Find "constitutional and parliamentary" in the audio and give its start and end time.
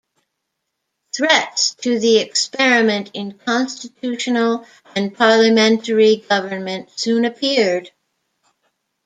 3.37-6.25